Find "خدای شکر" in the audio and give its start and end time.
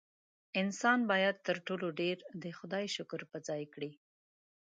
2.57-3.21